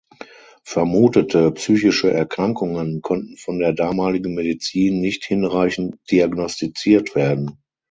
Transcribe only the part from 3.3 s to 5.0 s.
von der damaligen Medizin